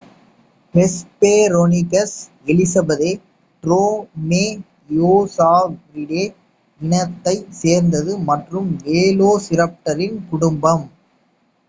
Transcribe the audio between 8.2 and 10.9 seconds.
மற்றும் வேலோசிராப்டரின் குடும்பம்